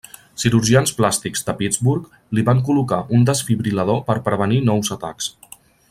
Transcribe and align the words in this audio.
Cirurgians 0.43 0.93
plàstics 1.01 1.45
de 1.49 1.53
Pittsburgh 1.59 2.09
li 2.37 2.45
van 2.47 2.63
col·locar 2.71 3.01
un 3.19 3.29
desfibril·lador 3.31 4.03
per 4.09 4.17
prevenir 4.31 4.63
nous 4.73 4.95
atacs. 4.99 5.31